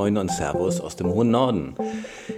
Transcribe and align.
Moin 0.00 0.16
und 0.16 0.30
Servus 0.30 0.80
aus 0.80 0.96
dem 0.96 1.08
hohen 1.08 1.30
Norden. 1.30 1.74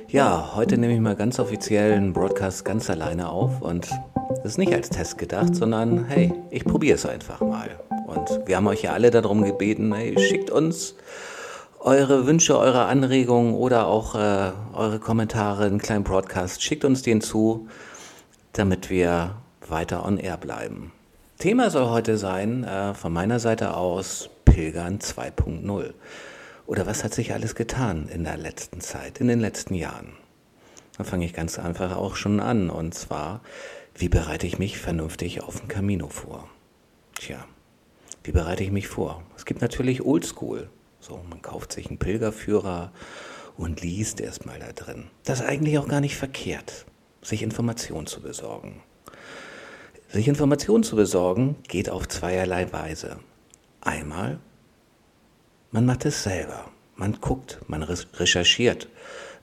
Ja, 0.08 0.50
heute 0.56 0.78
nehme 0.78 0.94
ich 0.94 0.98
mal 0.98 1.14
ganz 1.14 1.38
offiziell 1.38 1.92
einen 1.92 2.12
Broadcast 2.12 2.64
ganz 2.64 2.90
alleine 2.90 3.28
auf 3.28 3.62
und 3.62 3.88
das 4.28 4.46
ist 4.46 4.58
nicht 4.58 4.74
als 4.74 4.90
Test 4.90 5.16
gedacht, 5.16 5.54
sondern 5.54 6.06
hey, 6.06 6.34
ich 6.50 6.64
probiere 6.64 6.96
es 6.96 7.06
einfach 7.06 7.40
mal. 7.40 7.70
Und 8.08 8.48
wir 8.48 8.56
haben 8.56 8.66
euch 8.66 8.82
ja 8.82 8.94
alle 8.94 9.12
darum 9.12 9.44
gebeten, 9.44 9.94
hey, 9.94 10.18
schickt 10.18 10.50
uns 10.50 10.96
eure 11.78 12.26
Wünsche, 12.26 12.58
eure 12.58 12.86
Anregungen 12.86 13.54
oder 13.54 13.86
auch 13.86 14.16
äh, 14.16 14.50
eure 14.74 14.98
Kommentare, 14.98 15.66
einen 15.66 15.78
kleinen 15.78 16.02
Broadcast, 16.02 16.64
schickt 16.64 16.84
uns 16.84 17.02
den 17.02 17.20
zu, 17.20 17.68
damit 18.54 18.90
wir 18.90 19.36
weiter 19.68 20.04
on 20.04 20.18
air 20.18 20.36
bleiben. 20.36 20.90
Thema 21.38 21.70
soll 21.70 21.90
heute 21.90 22.18
sein, 22.18 22.64
äh, 22.64 22.92
von 22.94 23.12
meiner 23.12 23.38
Seite 23.38 23.76
aus, 23.76 24.30
Pilgern 24.44 24.98
2.0. 24.98 25.92
Oder 26.66 26.86
was 26.86 27.04
hat 27.04 27.14
sich 27.14 27.32
alles 27.32 27.54
getan 27.54 28.08
in 28.08 28.24
der 28.24 28.36
letzten 28.36 28.80
Zeit, 28.80 29.18
in 29.18 29.28
den 29.28 29.40
letzten 29.40 29.74
Jahren? 29.74 30.12
Da 30.96 31.04
fange 31.04 31.24
ich 31.24 31.32
ganz 31.32 31.58
einfach 31.58 31.96
auch 31.96 32.16
schon 32.16 32.40
an. 32.40 32.70
Und 32.70 32.94
zwar, 32.94 33.40
wie 33.94 34.08
bereite 34.08 34.46
ich 34.46 34.58
mich 34.58 34.78
vernünftig 34.78 35.42
auf 35.42 35.60
den 35.60 35.68
Camino 35.68 36.08
vor? 36.08 36.48
Tja, 37.14 37.44
wie 38.24 38.32
bereite 38.32 38.62
ich 38.62 38.70
mich 38.70 38.88
vor? 38.88 39.22
Es 39.36 39.44
gibt 39.44 39.60
natürlich 39.60 40.04
Oldschool. 40.04 40.70
So, 41.00 41.20
man 41.28 41.42
kauft 41.42 41.72
sich 41.72 41.88
einen 41.88 41.98
Pilgerführer 41.98 42.92
und 43.56 43.82
liest 43.82 44.20
erstmal 44.20 44.60
da 44.60 44.72
drin. 44.72 45.06
Das 45.24 45.40
ist 45.40 45.46
eigentlich 45.46 45.78
auch 45.78 45.88
gar 45.88 46.00
nicht 46.00 46.16
verkehrt, 46.16 46.86
sich 47.22 47.42
Informationen 47.42 48.06
zu 48.06 48.22
besorgen. 48.22 48.82
Sich 50.08 50.28
Informationen 50.28 50.84
zu 50.84 50.94
besorgen 50.94 51.56
geht 51.66 51.90
auf 51.90 52.06
zweierlei 52.06 52.72
Weise. 52.72 53.18
Einmal, 53.80 54.38
man 55.72 55.86
macht 55.86 56.04
es 56.04 56.22
selber. 56.22 56.66
Man 56.94 57.18
guckt, 57.20 57.58
man 57.66 57.82
recherchiert, 57.82 58.88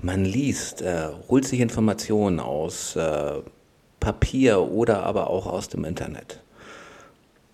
man 0.02 0.24
liest, 0.24 0.82
äh, 0.82 1.10
holt 1.28 1.46
sich 1.46 1.60
Informationen 1.60 2.40
aus 2.40 2.96
äh, 2.96 3.42
Papier 4.00 4.62
oder 4.62 5.04
aber 5.04 5.30
auch 5.30 5.46
aus 5.46 5.68
dem 5.68 5.84
Internet. 5.84 6.42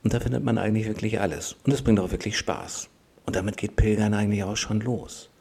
Und 0.03 0.13
da 0.13 0.19
findet 0.19 0.43
man 0.43 0.59
eigentlich 0.59 0.85
wirklich 0.85 1.19
alles. 1.19 1.55
Und 1.65 1.71
es 1.71 1.81
bringt 1.81 1.99
auch 1.99 2.11
wirklich 2.11 2.37
Spaß. 2.37 2.89
Und 3.25 3.35
damit 3.35 3.57
geht 3.57 3.77
Pilgern 3.77 4.13
eigentlich 4.13 4.43
auch 4.43 4.57
schon 4.57 4.81
los. 4.81 5.31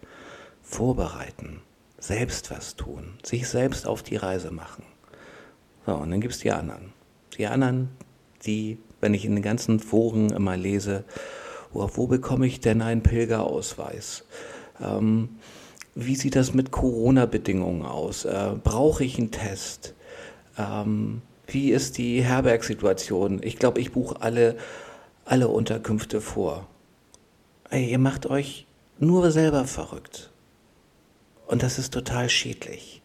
Vorbereiten, 0.63 1.61
selbst 1.99 2.51
was 2.51 2.77
tun, 2.77 3.19
sich 3.23 3.47
selbst 3.49 3.87
auf 3.87 4.03
die 4.03 4.17
Reise 4.17 4.51
machen. 4.51 4.85
So, 5.85 5.95
und 5.95 6.11
dann 6.11 6.23
gibt 6.23 6.33
es 6.33 6.41
die 6.41 6.53
anderen. 6.53 6.95
Die 7.37 7.47
anderen, 7.47 7.91
die, 8.47 8.79
wenn 9.01 9.13
ich 9.13 9.27
in 9.27 9.35
den 9.35 9.43
ganzen 9.43 9.81
Foren 9.81 10.31
immer 10.31 10.57
lese, 10.57 11.05
wo 11.75 12.07
bekomme 12.07 12.47
ich 12.47 12.61
denn 12.61 12.83
einen 12.83 13.03
Pilgerausweis? 13.03 14.25
Ähm, 14.81 15.31
wie 15.95 16.17
sieht 16.17 16.37
das 16.37 16.55
mit 16.55 16.71
Corona-Bedingungen 16.71 17.83
aus? 17.83 18.25
Äh, 18.25 18.53
Brauche 18.63 19.05
ich 19.05 19.19
einen 19.19 19.31
Test? 19.31 19.95
Ähm, 20.59 21.23
wie 21.47 21.71
ist 21.71 21.99
die 21.99 22.23
Herbergsituation? 22.23 23.41
Ich 23.43 23.59
glaube, 23.59 23.81
ich 23.81 23.93
buche 23.93 24.21
alle, 24.21 24.57
alle 25.25 25.49
Unterkünfte 25.49 26.21
vor. 26.21 26.67
Ey, 27.71 27.91
ihr 27.91 27.99
macht 27.99 28.27
euch 28.27 28.67
nur 28.99 29.31
selber 29.31 29.65
verrückt. 29.65 30.31
Und 31.47 31.63
das 31.63 31.79
ist 31.79 31.93
total 31.93 32.29
schädlich. 32.29 33.03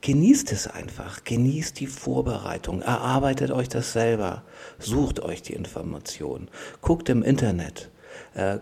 Genießt 0.00 0.52
es 0.52 0.66
einfach, 0.66 1.24
genießt 1.24 1.80
die 1.80 1.86
Vorbereitung, 1.86 2.82
erarbeitet 2.82 3.50
euch 3.50 3.70
das 3.70 3.94
selber, 3.94 4.42
sucht 4.78 5.20
euch 5.20 5.40
die 5.40 5.54
Informationen, 5.54 6.48
guckt 6.82 7.08
im 7.08 7.22
Internet, 7.22 7.90
äh, 8.34 8.58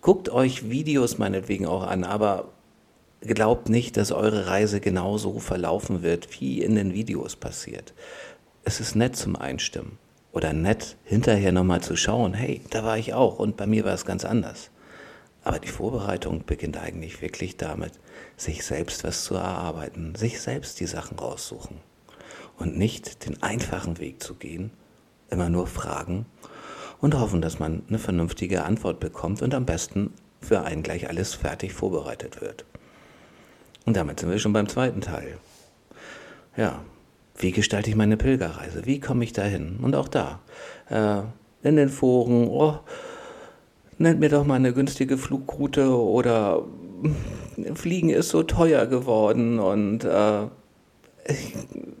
guckt 0.00 0.30
euch 0.30 0.70
Videos 0.70 1.18
meinetwegen 1.18 1.66
auch 1.66 1.82
an, 1.82 2.04
aber 2.04 2.48
glaubt 3.20 3.68
nicht, 3.68 3.96
dass 3.96 4.12
eure 4.12 4.46
Reise 4.46 4.80
genauso 4.80 5.38
verlaufen 5.38 6.02
wird, 6.02 6.40
wie 6.40 6.62
in 6.62 6.74
den 6.74 6.92
Videos 6.94 7.36
passiert. 7.36 7.92
Es 8.64 8.80
ist 8.80 8.96
nett 8.96 9.16
zum 9.16 9.36
Einstimmen 9.36 9.98
oder 10.32 10.52
nett 10.52 10.96
hinterher 11.04 11.52
nochmal 11.52 11.82
zu 11.82 11.96
schauen, 11.96 12.34
hey, 12.34 12.62
da 12.70 12.84
war 12.84 12.98
ich 12.98 13.14
auch 13.14 13.38
und 13.38 13.56
bei 13.56 13.66
mir 13.66 13.84
war 13.84 13.94
es 13.94 14.04
ganz 14.04 14.24
anders. 14.24 14.70
Aber 15.44 15.58
die 15.58 15.68
Vorbereitung 15.68 16.44
beginnt 16.46 16.78
eigentlich 16.78 17.20
wirklich 17.20 17.56
damit, 17.56 17.92
sich 18.36 18.64
selbst 18.64 19.04
was 19.04 19.24
zu 19.24 19.34
erarbeiten, 19.34 20.14
sich 20.14 20.40
selbst 20.40 20.78
die 20.80 20.86
Sachen 20.86 21.18
raussuchen 21.18 21.78
und 22.58 22.78
nicht 22.78 23.26
den 23.26 23.42
einfachen 23.42 23.98
Weg 23.98 24.22
zu 24.22 24.34
gehen, 24.34 24.70
immer 25.30 25.48
nur 25.48 25.66
fragen 25.66 26.26
und 27.02 27.18
hoffen, 27.18 27.42
dass 27.42 27.58
man 27.58 27.82
eine 27.88 27.98
vernünftige 27.98 28.64
Antwort 28.64 29.00
bekommt 29.00 29.42
und 29.42 29.52
am 29.54 29.66
besten 29.66 30.14
für 30.40 30.62
einen 30.62 30.82
gleich 30.82 31.08
alles 31.08 31.34
fertig 31.34 31.74
vorbereitet 31.74 32.40
wird. 32.40 32.64
Und 33.84 33.96
damit 33.96 34.20
sind 34.20 34.30
wir 34.30 34.38
schon 34.38 34.52
beim 34.52 34.68
zweiten 34.68 35.02
Teil. 35.02 35.36
Ja, 36.56 36.80
wie 37.36 37.50
gestalte 37.50 37.90
ich 37.90 37.96
meine 37.96 38.16
Pilgerreise? 38.16 38.86
Wie 38.86 39.00
komme 39.00 39.24
ich 39.24 39.32
dahin? 39.32 39.78
Und 39.82 39.96
auch 39.96 40.08
da, 40.08 40.40
äh, 40.88 41.22
in 41.66 41.76
den 41.76 41.88
Foren, 41.88 42.46
oh, 42.48 42.78
nennt 43.98 44.20
mir 44.20 44.28
doch 44.28 44.46
mal 44.46 44.54
eine 44.54 44.72
günstige 44.72 45.18
Flugroute 45.18 45.90
oder 45.90 46.64
Fliegen 47.74 48.10
ist 48.10 48.28
so 48.28 48.44
teuer 48.44 48.86
geworden 48.86 49.58
und 49.58 50.04
äh, 50.04 50.46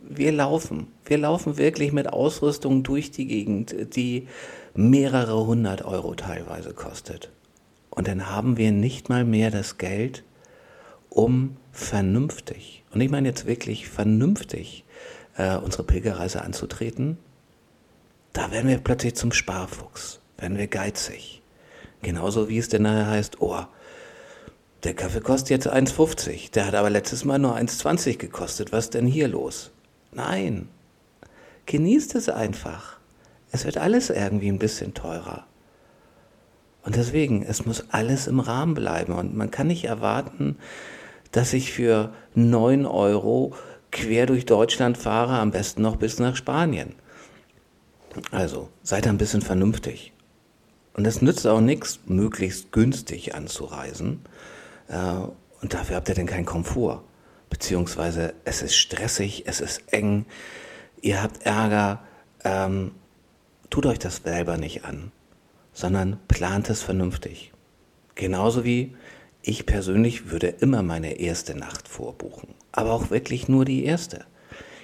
wir 0.08 0.32
laufen. 0.32 0.88
Wir 1.04 1.18
laufen 1.18 1.58
wirklich 1.58 1.92
mit 1.92 2.12
Ausrüstung 2.12 2.84
durch 2.84 3.10
die 3.10 3.26
Gegend, 3.26 3.96
die 3.96 4.28
mehrere 4.74 5.46
hundert 5.46 5.84
Euro 5.84 6.14
teilweise 6.14 6.72
kostet. 6.72 7.30
Und 7.90 8.08
dann 8.08 8.30
haben 8.30 8.56
wir 8.56 8.72
nicht 8.72 9.08
mal 9.08 9.24
mehr 9.24 9.50
das 9.50 9.78
Geld, 9.78 10.24
um 11.10 11.56
vernünftig, 11.72 12.84
und 12.92 13.00
ich 13.00 13.10
meine 13.10 13.28
jetzt 13.28 13.46
wirklich 13.46 13.88
vernünftig, 13.88 14.84
äh, 15.36 15.56
unsere 15.56 15.84
Pilgerreise 15.84 16.42
anzutreten. 16.42 17.18
Da 18.32 18.50
werden 18.50 18.68
wir 18.68 18.78
plötzlich 18.78 19.14
zum 19.14 19.32
Sparfuchs, 19.32 20.20
werden 20.38 20.58
wir 20.58 20.66
geizig. 20.66 21.42
Genauso 22.02 22.48
wie 22.48 22.58
es 22.58 22.68
denn 22.68 22.82
nachher 22.82 23.08
heißt, 23.08 23.40
oh, 23.40 23.60
der 24.84 24.94
Kaffee 24.94 25.20
kostet 25.20 25.50
jetzt 25.50 25.72
1,50, 25.72 26.50
der 26.52 26.66
hat 26.66 26.74
aber 26.74 26.90
letztes 26.90 27.24
Mal 27.24 27.38
nur 27.38 27.56
1,20 27.56 28.16
gekostet, 28.16 28.72
was 28.72 28.90
denn 28.90 29.06
hier 29.06 29.28
los? 29.28 29.70
Nein, 30.10 30.68
genießt 31.66 32.14
es 32.16 32.28
einfach. 32.28 32.98
Es 33.52 33.64
wird 33.64 33.76
alles 33.76 34.10
irgendwie 34.10 34.48
ein 34.48 34.58
bisschen 34.58 34.94
teurer. 34.94 35.46
Und 36.82 36.96
deswegen, 36.96 37.42
es 37.42 37.64
muss 37.64 37.84
alles 37.90 38.26
im 38.26 38.40
Rahmen 38.40 38.74
bleiben 38.74 39.12
und 39.12 39.36
man 39.36 39.50
kann 39.50 39.68
nicht 39.68 39.84
erwarten, 39.84 40.56
dass 41.30 41.52
ich 41.52 41.72
für 41.72 42.12
9 42.34 42.86
Euro 42.86 43.54
quer 43.92 44.26
durch 44.26 44.46
Deutschland 44.46 44.98
fahre, 44.98 45.38
am 45.38 45.50
besten 45.50 45.82
noch 45.82 45.96
bis 45.96 46.18
nach 46.18 46.34
Spanien. 46.34 46.94
Also, 48.30 48.68
seid 48.82 49.06
ein 49.06 49.18
bisschen 49.18 49.42
vernünftig. 49.42 50.12
Und 50.94 51.06
es 51.06 51.22
nützt 51.22 51.46
auch 51.46 51.60
nichts, 51.60 52.00
möglichst 52.06 52.72
günstig 52.72 53.34
anzureisen. 53.34 54.20
Äh, 54.88 54.96
und 55.60 55.74
dafür 55.74 55.96
habt 55.96 56.08
ihr 56.08 56.14
denn 56.14 56.26
keinen 56.26 56.44
Komfort. 56.46 57.02
Beziehungsweise 57.48 58.34
es 58.44 58.62
ist 58.62 58.76
stressig, 58.76 59.44
es 59.46 59.60
ist 59.60 59.82
eng, 59.92 60.26
ihr 61.00 61.22
habt 61.22 61.44
Ärger. 61.44 62.00
Ähm, 62.44 62.92
tut 63.72 63.86
euch 63.86 63.98
das 63.98 64.16
selber 64.16 64.58
nicht 64.58 64.84
an, 64.84 65.12
sondern 65.72 66.18
plant 66.28 66.68
es 66.68 66.82
vernünftig. 66.82 67.52
Genauso 68.14 68.64
wie 68.64 68.94
ich 69.40 69.64
persönlich 69.64 70.30
würde 70.30 70.48
immer 70.48 70.82
meine 70.82 71.18
erste 71.18 71.56
Nacht 71.56 71.88
vorbuchen. 71.88 72.50
Aber 72.70 72.92
auch 72.92 73.10
wirklich 73.10 73.48
nur 73.48 73.64
die 73.64 73.84
erste. 73.84 74.26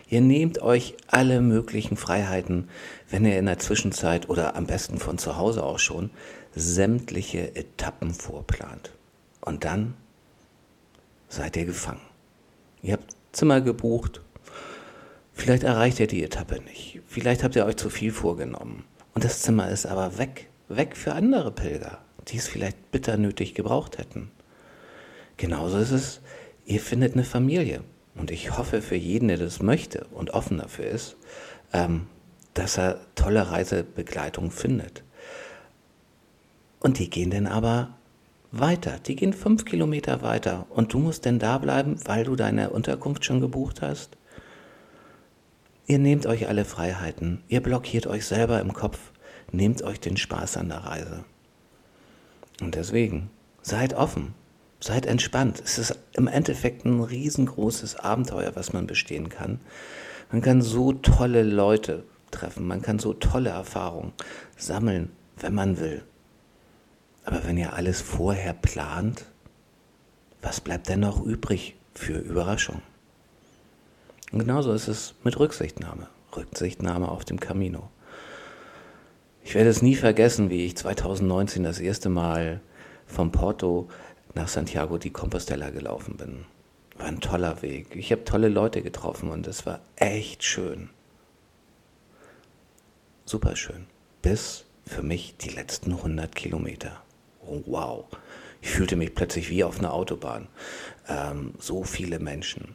Ihr 0.09 0.23
nehmt 0.23 0.63
euch 0.63 0.97
alle 1.07 1.43
möglichen 1.43 1.99
Freiheiten, 1.99 2.71
wenn 3.11 3.27
ihr 3.27 3.39
in 3.39 3.45
der 3.45 3.59
Zwischenzeit 3.59 4.31
oder 4.31 4.57
am 4.57 4.67
besten 4.67 4.97
von 4.97 5.19
zu 5.19 5.37
Hause 5.37 5.65
aus 5.65 5.83
schon 5.83 6.09
sämtliche 6.55 7.55
Etappen 7.55 8.15
vorplant. 8.15 8.93
Und 9.43 9.65
dann 9.67 9.95
seid 11.29 11.59
ihr 11.59 11.67
gefangen. 11.67 12.01
Ihr 12.81 12.95
habt 12.95 13.15
Zimmer 13.33 13.61
gebucht, 13.61 14.23
vielleicht 15.39 15.63
erreicht 15.63 16.01
ihr 16.01 16.07
die 16.07 16.25
Etappe 16.25 16.61
nicht, 16.63 17.01
vielleicht 17.07 17.43
habt 17.43 17.57
ihr 17.57 17.65
euch 17.65 17.77
zu 17.77 17.91
viel 17.91 18.13
vorgenommen. 18.13 18.85
Und 19.15 19.25
das 19.25 19.43
Zimmer 19.43 19.71
ist 19.71 19.87
aber 19.87 20.19
weg, 20.19 20.49
weg 20.69 20.97
für 20.97 21.15
andere 21.15 21.51
Pilger, 21.51 21.99
die 22.29 22.37
es 22.37 22.49
vielleicht 22.49 22.91
bitter 22.91 23.17
nötig 23.17 23.55
gebraucht 23.55 23.99
hätten. 23.99 24.31
Genauso 25.37 25.79
ist 25.79 25.93
es, 25.93 26.21
ihr 26.67 26.81
findet 26.81 27.15
eine 27.15 27.25
Familie, 27.25 27.83
und 28.19 28.33
ich 28.33 28.59
hoffe 28.59 28.83
für 28.83 28.97
jeden, 28.97 29.29
der 29.29 29.39
das 29.39 29.63
möchte 29.63 30.07
und 30.11 30.31
offen 30.31 30.59
dafür 30.59 30.87
ist, 30.87 31.17
ähm, 31.73 32.07
dass 32.55 32.77
er 32.77 33.01
tolle 33.15 33.51
Reisebegleitung 33.51 34.51
findet. 34.51 35.05
Und 36.81 36.99
die 36.99 37.09
gehen 37.09 37.31
dann 37.31 37.47
aber 37.47 37.91
weiter. 38.51 38.99
Die 39.07 39.15
gehen 39.15 39.33
fünf 39.33 39.65
Kilometer 39.65 40.23
weiter. 40.23 40.67
Und 40.71 40.93
du 40.93 40.99
musst 40.99 41.25
denn 41.25 41.39
da 41.39 41.59
bleiben, 41.59 41.97
weil 42.05 42.25
du 42.25 42.35
deine 42.35 42.71
Unterkunft 42.71 43.25
schon 43.25 43.41
gebucht 43.41 43.83
hast? 43.83 44.17
Ihr 45.89 45.99
nehmt 45.99 46.27
euch 46.27 46.49
alle 46.49 46.67
Freiheiten. 46.67 47.43
Ihr 47.49 47.63
blockiert 47.63 48.07
euch 48.07 48.27
selber 48.27 48.61
im 48.61 48.75
Kopf. 48.75 48.99
Nehmt 49.53 49.81
euch 49.81 49.99
den 49.99 50.19
Spaß 50.19 50.59
an 50.59 50.69
der 50.69 50.85
Reise. 50.85 51.25
Und 52.61 52.75
deswegen, 52.75 53.31
seid 53.63 53.95
offen. 53.95 54.35
Seid 54.81 55.07
entspannt. 55.07 55.63
Es 55.65 55.79
ist 55.79 55.99
im 56.13 56.29
Endeffekt 56.29 56.85
ein 56.85 57.01
riesengroßes 57.01 57.97
Abenteuer, 57.97 58.55
was 58.55 58.75
man 58.75 58.87
bestehen 58.87 59.31
kann. 59.31 59.61
Man 60.31 60.43
kann 60.43 60.61
so 60.61 60.93
tolle 60.93 61.43
Leute 61.43 62.05
treffen, 62.31 62.67
man 62.67 62.83
kann 62.83 62.99
so 62.99 63.15
tolle 63.15 63.49
Erfahrungen 63.49 64.13
sammeln, 64.59 65.11
wenn 65.39 65.55
man 65.55 65.81
will. 65.81 66.05
Aber 67.25 67.47
wenn 67.47 67.57
ihr 67.57 67.73
alles 67.73 68.03
vorher 68.03 68.53
plant, 68.53 69.25
was 70.43 70.61
bleibt 70.61 70.91
denn 70.91 71.01
noch 71.01 71.25
übrig 71.25 71.77
für 71.95 72.19
Überraschung? 72.19 72.83
Und 74.33 74.41
genauso 74.41 74.73
ist 74.73 74.89
es 74.89 75.15
mit 75.25 75.39
Rücksichtnahme. 75.39 76.09
Rücksichtnahme 76.37 77.09
auf 77.09 77.25
dem 77.25 77.41
Camino. 77.41 77.91
Ich 79.43 79.55
werde 79.55 79.71
es 79.71 79.81
nie 79.81 79.95
vergessen, 79.95 80.51
wie 80.51 80.67
ich 80.67 80.77
2019 80.77 81.63
das 81.63 81.79
erste 81.79 82.11
Mal 82.11 82.61
von 83.07 83.33
Porto 83.33 83.89
nach 84.35 84.49
Santiago 84.49 84.99
di 84.99 85.11
Compostela 85.11 85.71
gelaufen 85.71 86.17
bin. 86.17 86.45
War 86.99 87.07
ein 87.07 87.21
toller 87.21 87.63
Weg. 87.63 87.97
Ich 87.97 88.13
habe 88.13 88.25
tolle 88.25 88.49
Leute 88.49 88.83
getroffen 88.83 89.31
und 89.31 89.47
es 89.47 89.65
war 89.65 89.81
echt 89.97 90.45
schön. 90.45 90.91
Super 93.25 93.57
schön. 93.57 93.87
Bis 94.21 94.65
für 94.85 95.03
mich 95.03 95.37
die 95.39 95.51
letzten 95.51 95.93
100 95.93 96.35
Kilometer. 96.35 97.03
Oh, 97.47 97.63
wow. 97.67 98.05
Ich 98.61 98.71
fühlte 98.71 98.97
mich 98.97 99.15
plötzlich 99.15 99.49
wie 99.49 99.65
auf 99.65 99.79
einer 99.79 99.95
Autobahn. 99.95 100.49
Ähm, 101.09 101.55
so 101.59 101.85
viele 101.85 102.19
Menschen. 102.19 102.75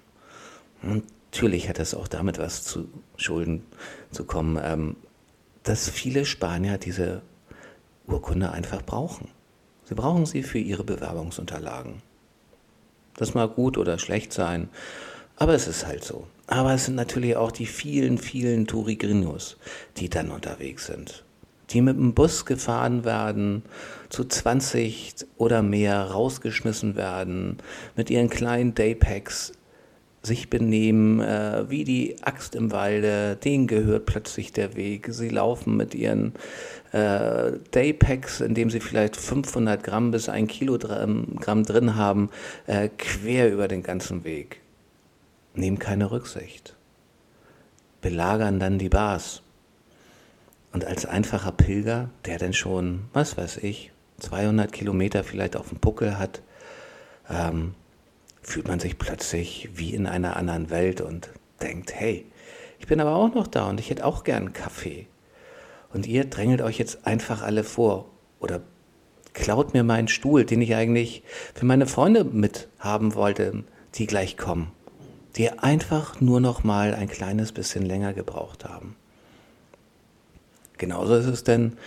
Und 0.82 1.04
natürlich 1.34 1.68
hat 1.68 1.80
es 1.80 1.96
auch 1.96 2.08
damit 2.08 2.38
was 2.38 2.64
zu 2.64 2.88
Schulden 3.18 3.64
zu 4.12 4.24
kommen, 4.24 4.60
ähm, 4.64 4.96
dass 5.64 5.90
viele 5.90 6.26
Spanier 6.26 6.78
diese 6.78 7.24
Urkunde 8.06 8.52
einfach 8.52 8.84
brauchen. 8.84 9.30
Sie 9.84 9.96
brauchen 9.96 10.28
sie 10.28 10.44
für 10.44 10.60
ihre 10.60 10.84
Bewerbungsunterlagen. 10.84 12.04
Das 13.18 13.34
mag 13.34 13.56
gut 13.56 13.80
oder 13.80 13.98
schlecht 13.98 14.32
sein, 14.32 14.70
aber 15.36 15.56
es 15.56 15.68
ist 15.68 15.88
halt 15.88 16.04
so. 16.04 16.28
Aber 16.46 16.72
es 16.76 16.86
sind 16.86 16.96
natürlich 16.96 17.36
auch 17.36 17.52
die 17.52 17.66
vielen, 17.66 18.20
vielen 18.20 18.68
Turigrinos, 18.68 19.58
die 19.98 20.10
dann 20.10 20.30
unterwegs 20.30 20.86
sind. 20.86 21.24
Die 21.72 21.82
mit 21.82 21.98
dem 21.98 22.14
Bus 22.14 22.46
gefahren 22.46 23.06
werden, 23.06 23.64
zu 24.10 24.24
20 24.24 25.16
oder 25.38 25.64
mehr 25.64 26.12
rausgeschmissen 26.12 26.96
werden, 26.96 27.58
mit 27.96 28.12
ihren 28.12 28.30
kleinen 28.30 28.76
Daypacks 28.76 29.54
sich 30.26 30.50
benehmen 30.50 31.20
äh, 31.20 31.70
wie 31.70 31.84
die 31.84 32.24
Axt 32.24 32.56
im 32.56 32.72
Walde, 32.72 33.36
denen 33.36 33.68
gehört 33.68 34.06
plötzlich 34.06 34.54
der 34.54 34.76
Weg. 34.76 35.08
Sie 35.12 35.28
laufen 35.28 35.76
mit 35.76 35.94
ihren 35.94 36.34
äh, 36.94 37.52
Daypacks, 37.72 38.40
in 38.40 38.56
dem 38.56 38.70
sie 38.70 38.80
vielleicht 38.80 39.18
500 39.18 39.84
Gramm 39.84 40.12
bis 40.12 40.30
ein 40.30 40.48
Kilogramm 40.48 41.36
drin 41.66 41.96
haben, 41.96 42.30
äh, 42.68 42.88
quer 42.98 43.52
über 43.52 43.68
den 43.68 43.84
ganzen 43.84 44.24
Weg. 44.24 44.62
Nehmen 45.56 45.78
keine 45.78 46.10
Rücksicht. 46.10 46.76
Belagern 48.02 48.60
dann 48.60 48.80
die 48.80 48.90
Bars. 48.90 49.42
Und 50.72 50.86
als 50.86 51.06
einfacher 51.06 51.52
Pilger, 51.52 52.10
der 52.26 52.40
denn 52.40 52.54
schon, 52.54 53.02
was 53.12 53.38
weiß 53.38 53.58
ich, 53.58 53.92
200 54.20 54.72
Kilometer 54.72 55.24
vielleicht 55.24 55.58
auf 55.58 55.70
dem 55.70 55.80
Buckel 55.80 56.18
hat, 56.18 56.42
ähm, 57.30 57.76
fühlt 58.44 58.68
man 58.68 58.80
sich 58.80 59.00
plötzlich 59.00 59.70
wie 59.74 59.94
in 59.94 60.06
einer 60.06 60.36
anderen 60.36 60.70
Welt 60.70 61.02
und 61.02 61.30
denkt, 61.62 61.94
hey, 61.96 62.26
ich 62.80 62.88
bin 62.88 63.00
aber 63.00 63.16
auch 63.16 63.34
noch 63.34 63.48
da 63.48 63.70
und 63.70 63.80
ich 63.80 63.90
hätte 63.90 64.06
auch 64.06 64.24
gern 64.24 64.44
einen 64.44 64.54
Kaffee. 64.54 65.08
Und 65.94 66.06
ihr 66.06 66.26
drängelt 66.26 66.62
euch 66.62 66.78
jetzt 66.78 67.08
einfach 67.08 67.42
alle 67.42 67.64
vor 67.64 68.10
oder 68.40 68.62
klaut 69.34 69.74
mir 69.74 69.84
meinen 69.84 70.08
Stuhl, 70.08 70.44
den 70.44 70.62
ich 70.62 70.76
eigentlich 70.76 71.24
für 71.54 71.66
meine 71.66 71.88
Freunde 71.88 72.24
mit 72.24 72.68
haben 72.80 73.16
wollte, 73.16 73.64
die 73.96 74.06
gleich 74.06 74.38
kommen, 74.38 74.72
die 75.38 75.50
einfach 75.50 76.20
nur 76.20 76.40
noch 76.40 76.64
mal 76.64 76.94
ein 76.94 77.08
kleines 77.08 77.52
bisschen 77.52 77.86
länger 77.86 78.14
gebraucht 78.14 78.66
haben. 78.66 78.96
Genauso 80.78 81.16
ist 81.16 81.28
es 81.28 81.44
denn, 81.44 81.78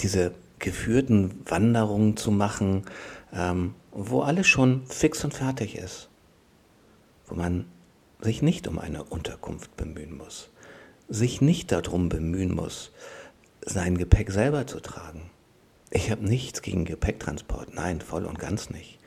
diese 0.00 0.32
geführten 0.58 1.40
Wanderungen 1.46 2.16
zu 2.16 2.30
machen, 2.30 2.82
ähm, 3.32 3.74
wo 3.92 4.22
alles 4.22 4.46
schon 4.46 4.86
fix 4.86 5.24
und 5.24 5.34
fertig 5.34 5.76
ist, 5.76 6.08
wo 7.26 7.34
man 7.34 7.66
sich 8.20 8.42
nicht 8.42 8.66
um 8.66 8.78
eine 8.78 9.04
Unterkunft 9.04 9.76
bemühen 9.76 10.16
muss, 10.16 10.50
sich 11.08 11.40
nicht 11.40 11.72
darum 11.72 12.08
bemühen 12.08 12.54
muss, 12.54 12.92
sein 13.62 13.98
Gepäck 13.98 14.30
selber 14.30 14.66
zu 14.66 14.80
tragen. 14.80 15.30
Ich 15.90 16.10
habe 16.10 16.24
nichts 16.24 16.62
gegen 16.62 16.84
Gepäcktransport, 16.84 17.74
nein, 17.74 18.00
voll 18.00 18.24
und 18.24 18.38
ganz 18.38 18.70
nicht. 18.70 18.98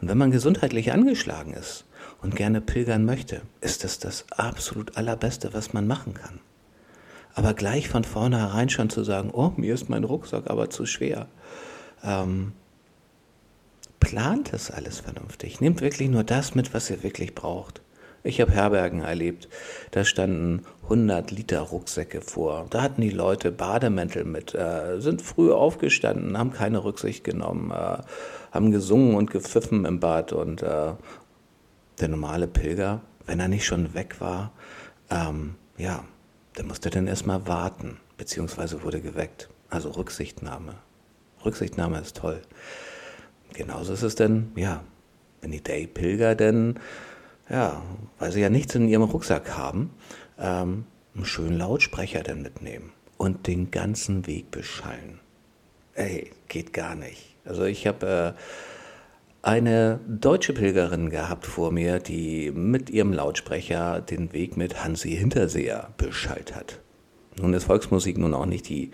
Und 0.00 0.08
wenn 0.08 0.18
man 0.18 0.30
gesundheitlich 0.30 0.92
angeschlagen 0.92 1.52
ist 1.54 1.84
und 2.20 2.36
gerne 2.36 2.60
pilgern 2.60 3.04
möchte, 3.04 3.42
ist 3.60 3.84
das 3.84 3.98
das 3.98 4.24
absolut 4.30 4.96
allerbeste, 4.96 5.52
was 5.52 5.72
man 5.72 5.86
machen 5.86 6.14
kann. 6.14 6.40
Aber 7.34 7.54
gleich 7.54 7.88
von 7.88 8.04
vornherein 8.04 8.68
schon 8.68 8.90
zu 8.90 9.04
sagen, 9.04 9.30
oh, 9.32 9.52
mir 9.56 9.74
ist 9.74 9.88
mein 9.88 10.04
Rucksack 10.04 10.50
aber 10.50 10.70
zu 10.70 10.86
schwer, 10.86 11.28
ähm, 12.02 12.52
plant 14.02 14.52
das 14.52 14.72
alles 14.72 14.98
vernünftig. 14.98 15.60
Nehmt 15.60 15.80
wirklich 15.80 16.10
nur 16.10 16.24
das 16.24 16.56
mit, 16.56 16.74
was 16.74 16.90
ihr 16.90 17.04
wirklich 17.04 17.36
braucht. 17.36 17.80
Ich 18.24 18.40
habe 18.40 18.50
Herbergen 18.50 19.00
erlebt. 19.00 19.48
Da 19.92 20.04
standen 20.04 20.64
100 20.82 21.30
Liter 21.30 21.60
Rucksäcke 21.60 22.20
vor. 22.20 22.66
Da 22.70 22.82
hatten 22.82 23.00
die 23.00 23.10
Leute 23.10 23.52
Bademäntel 23.52 24.24
mit, 24.24 24.54
äh, 24.54 25.00
sind 25.00 25.22
früh 25.22 25.52
aufgestanden, 25.52 26.36
haben 26.36 26.52
keine 26.52 26.82
Rücksicht 26.82 27.22
genommen, 27.22 27.70
äh, 27.70 27.98
haben 28.50 28.72
gesungen 28.72 29.14
und 29.14 29.30
gepfiffen 29.30 29.84
im 29.84 30.00
Bad. 30.00 30.32
Und 30.32 30.62
äh, 30.62 30.92
der 32.00 32.08
normale 32.08 32.48
Pilger, 32.48 33.02
wenn 33.26 33.38
er 33.38 33.48
nicht 33.48 33.64
schon 33.64 33.94
weg 33.94 34.20
war, 34.20 34.52
ähm, 35.10 35.54
ja, 35.78 36.04
der 36.58 36.64
musste 36.64 36.90
dann 36.90 37.06
erstmal 37.06 37.46
warten, 37.46 37.98
beziehungsweise 38.18 38.82
wurde 38.82 39.00
geweckt. 39.00 39.48
Also 39.70 39.90
Rücksichtnahme. 39.90 40.74
Rücksichtnahme 41.44 42.00
ist 42.00 42.16
toll 42.16 42.42
genauso 43.54 43.92
ist 43.92 44.02
es 44.02 44.14
denn, 44.14 44.52
ja, 44.56 44.82
wenn 45.40 45.50
die 45.50 45.62
Day-Pilger 45.62 46.34
denn, 46.34 46.78
ja, 47.50 47.82
weil 48.18 48.32
sie 48.32 48.40
ja 48.40 48.48
nichts 48.48 48.74
in 48.74 48.88
ihrem 48.88 49.02
Rucksack 49.02 49.56
haben, 49.56 49.90
ähm, 50.38 50.84
einen 51.14 51.24
schönen 51.24 51.58
Lautsprecher 51.58 52.22
denn 52.22 52.42
mitnehmen 52.42 52.92
und 53.18 53.46
den 53.46 53.70
ganzen 53.70 54.26
Weg 54.26 54.50
beschallen. 54.50 55.20
Ey, 55.94 56.30
geht 56.48 56.72
gar 56.72 56.94
nicht. 56.94 57.36
Also 57.44 57.64
ich 57.64 57.86
habe 57.86 58.34
äh, 58.36 58.40
eine 59.42 60.00
deutsche 60.06 60.52
Pilgerin 60.52 61.10
gehabt 61.10 61.46
vor 61.46 61.72
mir, 61.72 61.98
die 61.98 62.50
mit 62.52 62.88
ihrem 62.88 63.12
Lautsprecher 63.12 64.00
den 64.00 64.32
Weg 64.32 64.56
mit 64.56 64.84
Hansi 64.84 65.10
Hinterseher 65.10 65.90
beschallt 65.96 66.54
hat. 66.54 66.78
Nun 67.36 67.52
ist 67.54 67.64
Volksmusik 67.64 68.18
nun 68.18 68.34
auch 68.34 68.46
nicht 68.46 68.68
die 68.68 68.92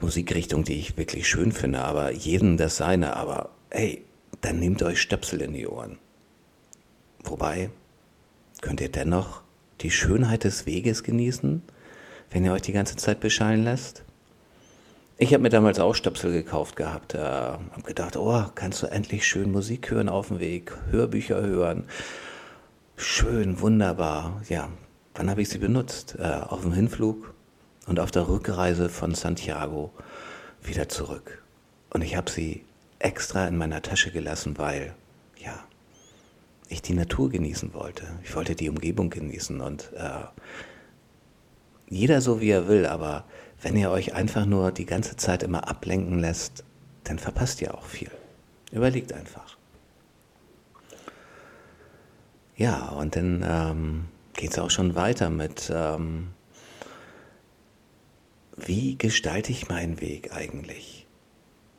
Musikrichtung, 0.00 0.64
die 0.64 0.78
ich 0.78 0.96
wirklich 0.96 1.28
schön 1.28 1.52
finde, 1.52 1.80
aber 1.80 2.12
jedem 2.12 2.56
das 2.56 2.76
seine. 2.76 3.16
Aber 3.16 3.50
hey, 3.70 4.04
dann 4.40 4.58
nehmt 4.58 4.82
euch 4.82 5.00
Stöpsel 5.00 5.40
in 5.40 5.52
die 5.52 5.66
Ohren. 5.66 5.98
Wobei, 7.22 7.70
könnt 8.60 8.80
ihr 8.80 8.90
dennoch 8.90 9.42
die 9.80 9.90
Schönheit 9.90 10.44
des 10.44 10.66
Weges 10.66 11.02
genießen, 11.02 11.62
wenn 12.30 12.44
ihr 12.44 12.52
euch 12.52 12.62
die 12.62 12.72
ganze 12.72 12.96
Zeit 12.96 13.20
beschallen 13.20 13.64
lässt? 13.64 14.04
Ich 15.16 15.32
habe 15.32 15.42
mir 15.42 15.48
damals 15.48 15.78
auch 15.78 15.94
Stöpsel 15.94 16.32
gekauft 16.32 16.74
gehabt. 16.74 17.14
Äh, 17.14 17.18
habe 17.18 17.82
gedacht, 17.84 18.16
oh, 18.16 18.44
kannst 18.54 18.82
du 18.82 18.88
endlich 18.88 19.26
schön 19.26 19.52
Musik 19.52 19.90
hören 19.90 20.08
auf 20.08 20.28
dem 20.28 20.40
Weg, 20.40 20.72
Hörbücher 20.90 21.40
hören. 21.40 21.84
Schön, 22.96 23.60
wunderbar. 23.60 24.42
Ja, 24.48 24.68
wann 25.14 25.30
habe 25.30 25.42
ich 25.42 25.48
sie 25.48 25.58
benutzt? 25.58 26.16
Äh, 26.18 26.24
auf 26.24 26.62
dem 26.62 26.72
Hinflug 26.72 27.32
und 27.86 28.00
auf 28.00 28.10
der 28.10 28.28
Rückreise 28.28 28.88
von 28.88 29.14
Santiago 29.14 29.92
wieder 30.62 30.88
zurück. 30.88 31.42
Und 31.90 32.02
ich 32.02 32.16
habe 32.16 32.30
sie 32.30 32.64
extra 32.98 33.46
in 33.46 33.56
meiner 33.56 33.82
Tasche 33.82 34.10
gelassen, 34.10 34.56
weil, 34.58 34.94
ja, 35.38 35.64
ich 36.68 36.82
die 36.82 36.94
Natur 36.94 37.30
genießen 37.30 37.74
wollte. 37.74 38.04
Ich 38.22 38.34
wollte 38.34 38.54
die 38.54 38.70
Umgebung 38.70 39.10
genießen 39.10 39.60
und 39.60 39.92
äh, 39.94 40.24
jeder 41.88 42.20
so 42.20 42.40
wie 42.40 42.50
er 42.50 42.68
will, 42.68 42.86
aber 42.86 43.24
wenn 43.60 43.76
ihr 43.76 43.90
euch 43.90 44.14
einfach 44.14 44.46
nur 44.46 44.72
die 44.72 44.86
ganze 44.86 45.16
Zeit 45.16 45.42
immer 45.42 45.68
ablenken 45.68 46.18
lässt, 46.18 46.64
dann 47.04 47.18
verpasst 47.18 47.60
ihr 47.62 47.74
auch 47.74 47.84
viel. 47.84 48.10
Überlegt 48.72 49.12
einfach. 49.12 49.56
Ja, 52.56 52.88
und 52.90 53.16
dann 53.16 53.44
ähm, 53.46 54.04
geht 54.32 54.52
es 54.52 54.58
auch 54.58 54.70
schon 54.70 54.94
weiter 54.94 55.28
mit 55.28 55.70
ähm, 55.74 56.33
wie 58.66 58.96
gestalte 58.96 59.52
ich 59.52 59.68
meinen 59.68 60.00
Weg 60.00 60.34
eigentlich? 60.34 61.06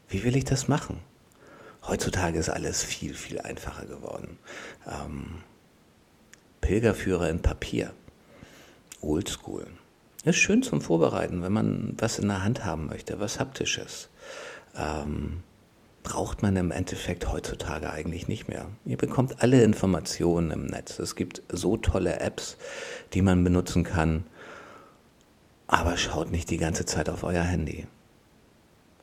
Wie 0.08 0.24
will 0.24 0.36
ich 0.36 0.46
das 0.46 0.68
machen? 0.68 1.00
Heutzutage 1.88 2.40
ist 2.40 2.50
alles 2.50 2.84
viel, 2.84 3.14
viel 3.14 3.40
einfacher 3.40 3.86
geworden. 3.86 4.38
Ähm, 4.88 5.44
Pilgerführer 6.62 7.30
in 7.30 7.42
Papier. 7.42 7.94
Oldschool. 9.02 9.68
Ist 10.24 10.38
schön 10.38 10.64
zum 10.64 10.82
Vorbereiten, 10.82 11.44
wenn 11.44 11.54
man 11.54 11.94
was 11.98 12.18
in 12.18 12.28
der 12.28 12.44
Hand 12.44 12.66
haben 12.66 12.88
möchte, 12.88 13.20
was 13.20 13.40
Haptisches. 13.40 14.10
Ähm, 14.76 15.44
braucht 16.02 16.42
man 16.44 16.56
im 16.56 16.72
Endeffekt 16.72 17.32
heutzutage 17.32 17.92
eigentlich 17.92 18.28
nicht 18.28 18.48
mehr. 18.48 18.68
Ihr 18.86 18.98
bekommt 18.98 19.42
alle 19.42 19.64
Informationen 19.64 20.52
im 20.52 20.66
Netz. 20.66 21.00
Es 21.00 21.16
gibt 21.16 21.42
so 21.50 21.78
tolle 21.78 22.20
Apps, 22.20 22.58
die 23.14 23.22
man 23.22 23.44
benutzen 23.44 23.84
kann. 23.84 24.26
Aber 25.68 25.98
schaut 25.98 26.32
nicht 26.32 26.50
die 26.50 26.58
ganze 26.58 26.86
Zeit 26.86 27.10
auf 27.10 27.24
euer 27.24 27.44
Handy. 27.44 27.88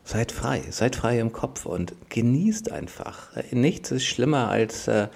Seid 0.05 0.33
frei, 0.33 0.63
seid 0.71 0.97
frei 0.97 1.21
im 1.21 1.33
Kopf 1.33 1.65
und 1.65 1.95
genießt 2.09 2.73
einfach. 2.73 3.31
Nichts 3.53 3.93
ist 3.93 4.05
schlimmer 4.05 4.49
als 4.49 4.89
äh, 4.89 5.09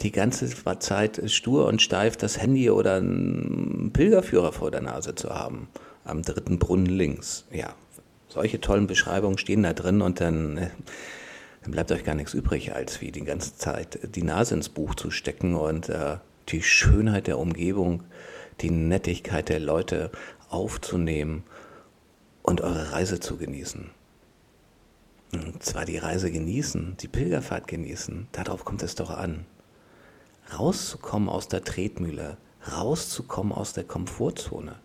die 0.00 0.10
ganze 0.10 0.48
Zeit 0.80 1.22
stur 1.30 1.66
und 1.66 1.80
steif 1.80 2.16
das 2.16 2.40
Handy 2.40 2.68
oder 2.68 2.96
einen 2.96 3.90
Pilgerführer 3.92 4.52
vor 4.52 4.72
der 4.72 4.82
Nase 4.82 5.14
zu 5.14 5.30
haben. 5.30 5.68
Am 6.04 6.22
dritten 6.22 6.58
Brunnen 6.58 6.86
links. 6.86 7.46
Ja, 7.52 7.74
solche 8.28 8.60
tollen 8.60 8.88
Beschreibungen 8.88 9.38
stehen 9.38 9.62
da 9.62 9.74
drin 9.74 10.02
und 10.02 10.20
dann, 10.20 10.56
äh, 10.56 10.70
dann 11.62 11.70
bleibt 11.70 11.92
euch 11.92 12.02
gar 12.02 12.16
nichts 12.16 12.34
übrig, 12.34 12.74
als 12.74 13.00
wie 13.00 13.12
die 13.12 13.24
ganze 13.24 13.56
Zeit 13.56 14.00
die 14.16 14.24
Nase 14.24 14.56
ins 14.56 14.70
Buch 14.70 14.96
zu 14.96 15.12
stecken 15.12 15.54
und 15.54 15.88
äh, 15.88 16.16
die 16.48 16.62
Schönheit 16.62 17.28
der 17.28 17.38
Umgebung, 17.38 18.02
die 18.60 18.70
Nettigkeit 18.70 19.48
der 19.48 19.60
Leute 19.60 20.10
aufzunehmen 20.52 21.44
und 22.42 22.60
eure 22.60 22.92
Reise 22.92 23.20
zu 23.20 23.36
genießen. 23.36 23.90
Und 25.32 25.62
zwar 25.62 25.84
die 25.84 25.96
Reise 25.96 26.30
genießen, 26.30 26.96
die 27.00 27.08
Pilgerfahrt 27.08 27.66
genießen, 27.66 28.28
darauf 28.32 28.64
kommt 28.64 28.82
es 28.82 28.94
doch 28.94 29.10
an. 29.10 29.46
Rauszukommen 30.58 31.28
aus 31.28 31.48
der 31.48 31.64
Tretmühle, 31.64 32.36
rauszukommen 32.70 33.52
aus 33.52 33.72
der 33.72 33.84
Komfortzone. 33.84 34.76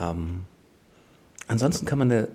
Ähm, 0.00 0.44
ansonsten 1.46 1.86
kann 1.86 1.98
man 1.98 2.10
eine, 2.10 2.28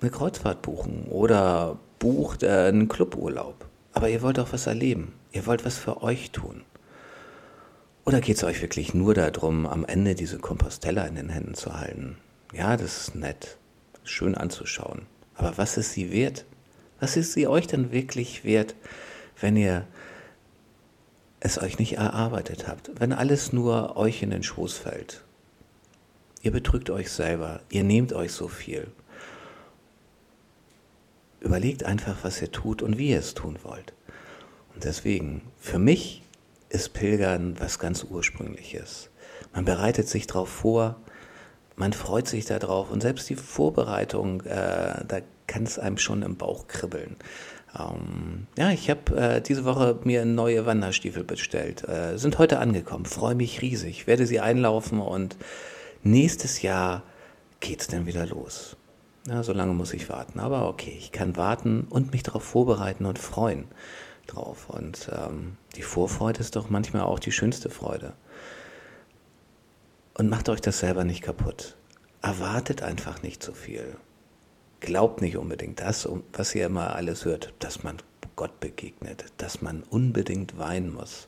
eine 0.00 0.10
Kreuzfahrt 0.10 0.60
buchen 0.60 1.06
oder 1.08 1.78
bucht 1.98 2.44
einen 2.44 2.88
Cluburlaub. 2.88 3.66
Aber 3.94 4.10
ihr 4.10 4.20
wollt 4.20 4.38
auch 4.38 4.52
was 4.52 4.66
erleben. 4.66 5.12
Ihr 5.32 5.46
wollt 5.46 5.64
was 5.64 5.78
für 5.78 6.02
euch 6.02 6.32
tun. 6.32 6.62
Oder 8.04 8.20
geht 8.20 8.36
es 8.36 8.44
euch 8.44 8.60
wirklich 8.60 8.92
nur 8.92 9.14
darum, 9.14 9.66
am 9.66 9.84
Ende 9.84 10.14
diese 10.14 10.38
Kompostella 10.38 11.04
in 11.04 11.14
den 11.14 11.30
Händen 11.30 11.54
zu 11.54 11.78
halten? 11.78 12.18
Ja, 12.52 12.76
das 12.76 12.98
ist 12.98 13.14
nett, 13.14 13.56
schön 14.04 14.34
anzuschauen. 14.34 15.06
Aber 15.36 15.56
was 15.56 15.78
ist 15.78 15.92
sie 15.92 16.12
wert? 16.12 16.44
Was 17.00 17.16
ist 17.16 17.32
sie 17.32 17.46
euch 17.46 17.66
denn 17.66 17.92
wirklich 17.92 18.44
wert, 18.44 18.74
wenn 19.40 19.56
ihr 19.56 19.86
es 21.40 21.60
euch 21.60 21.78
nicht 21.78 21.94
erarbeitet 21.94 22.68
habt, 22.68 22.90
wenn 22.98 23.12
alles 23.12 23.52
nur 23.52 23.96
euch 23.96 24.22
in 24.22 24.30
den 24.30 24.42
Schoß 24.42 24.76
fällt? 24.76 25.24
Ihr 26.42 26.50
betrügt 26.50 26.90
euch 26.90 27.10
selber, 27.10 27.60
ihr 27.70 27.84
nehmt 27.84 28.12
euch 28.12 28.32
so 28.32 28.48
viel. 28.48 28.86
Überlegt 31.40 31.84
einfach, 31.84 32.18
was 32.22 32.40
ihr 32.42 32.52
tut 32.52 32.82
und 32.82 32.98
wie 32.98 33.10
ihr 33.10 33.18
es 33.18 33.32
tun 33.32 33.58
wollt. 33.62 33.94
Und 34.74 34.84
deswegen, 34.84 35.40
für 35.58 35.78
mich 35.78 36.23
ist 36.74 36.92
Pilgern 36.92 37.54
was 37.60 37.78
ganz 37.78 38.04
Ursprüngliches. 38.04 39.08
Man 39.52 39.64
bereitet 39.64 40.08
sich 40.08 40.26
darauf 40.26 40.48
vor, 40.48 40.96
man 41.76 41.92
freut 41.92 42.26
sich 42.26 42.44
darauf 42.44 42.90
und 42.90 43.00
selbst 43.00 43.30
die 43.30 43.36
Vorbereitung, 43.36 44.42
äh, 44.42 45.04
da 45.06 45.20
kann 45.46 45.62
es 45.62 45.78
einem 45.78 45.98
schon 45.98 46.22
im 46.22 46.36
Bauch 46.36 46.66
kribbeln. 46.66 47.16
Ähm, 47.78 48.48
ja, 48.58 48.70
ich 48.70 48.90
habe 48.90 49.16
äh, 49.16 49.40
diese 49.40 49.64
Woche 49.64 50.00
mir 50.04 50.24
neue 50.24 50.66
Wanderstiefel 50.66 51.22
bestellt, 51.22 51.88
äh, 51.88 52.18
sind 52.18 52.38
heute 52.38 52.58
angekommen, 52.58 53.06
freue 53.06 53.36
mich 53.36 53.62
riesig, 53.62 54.08
werde 54.08 54.26
sie 54.26 54.40
einlaufen 54.40 55.00
und 55.00 55.36
nächstes 56.02 56.62
Jahr 56.62 57.04
geht 57.60 57.82
es 57.82 57.86
dann 57.86 58.06
wieder 58.06 58.26
los. 58.26 58.76
Ja, 59.28 59.42
so 59.42 59.52
lange 59.52 59.74
muss 59.74 59.94
ich 59.94 60.08
warten, 60.08 60.40
aber 60.40 60.68
okay, 60.68 60.94
ich 60.98 61.12
kann 61.12 61.36
warten 61.36 61.86
und 61.88 62.12
mich 62.12 62.24
darauf 62.24 62.42
vorbereiten 62.42 63.06
und 63.06 63.18
freuen 63.18 63.66
drauf. 64.26 64.68
Und 64.70 65.10
ähm, 65.12 65.56
die 65.76 65.82
Vorfreude 65.82 66.40
ist 66.40 66.56
doch 66.56 66.70
manchmal 66.70 67.02
auch 67.02 67.18
die 67.18 67.32
schönste 67.32 67.70
Freude. 67.70 68.14
Und 70.14 70.28
macht 70.28 70.48
euch 70.48 70.60
das 70.60 70.78
selber 70.78 71.04
nicht 71.04 71.22
kaputt. 71.22 71.76
Erwartet 72.22 72.82
einfach 72.82 73.22
nicht 73.22 73.42
so 73.42 73.52
viel. 73.52 73.96
Glaubt 74.80 75.20
nicht 75.20 75.36
unbedingt 75.36 75.80
das, 75.80 76.08
was 76.32 76.54
ihr 76.54 76.66
immer 76.66 76.94
alles 76.94 77.24
hört, 77.24 77.52
dass 77.58 77.82
man 77.82 77.98
Gott 78.36 78.60
begegnet, 78.60 79.24
dass 79.38 79.62
man 79.62 79.82
unbedingt 79.82 80.58
weinen 80.58 80.92
muss. 80.92 81.26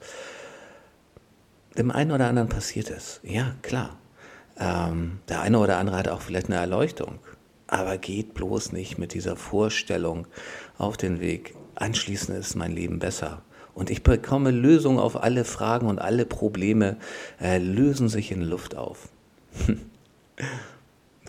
Dem 1.77 1.91
einen 1.91 2.13
oder 2.13 2.29
anderen 2.29 2.49
passiert 2.49 2.91
es, 2.91 3.21
ja 3.23 3.55
klar. 3.63 3.99
Ähm, 4.59 5.21
der 5.29 5.43
eine 5.43 5.59
oder 5.59 5.79
andere 5.79 5.97
hat 5.97 6.09
auch 6.09 6.23
vielleicht 6.23 6.47
eine 6.47 6.57
Erleuchtung. 6.57 7.19
Aber 7.67 7.99
geht 7.99 8.35
bloß 8.35 8.73
nicht 8.73 8.97
mit 8.97 9.13
dieser 9.13 9.37
Vorstellung 9.37 10.27
auf 10.79 10.97
den 10.97 11.21
Weg. 11.21 11.55
Anschließend 11.77 12.39
ist 12.39 12.57
mein 12.57 12.73
Leben 12.73 12.99
besser 12.99 13.43
und 13.75 13.91
ich 13.91 14.03
bekomme 14.03 14.51
Lösungen 14.51 14.99
auf 14.99 15.23
alle 15.23 15.45
Fragen 15.45 15.87
und 15.87 15.99
alle 15.99 16.25
Probleme 16.25 16.97
äh, 17.41 17.59
lösen 17.59 18.09
sich 18.09 18.33
in 18.33 18.41
Luft 18.41 18.75
auf. 18.75 19.11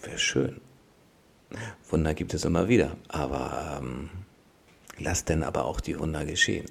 Wäre 0.01 0.17
schön. 0.17 0.61
Wunder 1.89 2.13
gibt 2.13 2.33
es 2.33 2.45
immer 2.45 2.69
wieder, 2.69 2.95
aber 3.09 3.79
ähm, 3.81 4.09
lasst 4.97 5.27
denn 5.29 5.43
aber 5.43 5.65
auch 5.65 5.81
die 5.81 5.99
Wunder 5.99 6.25
geschehen. 6.25 6.65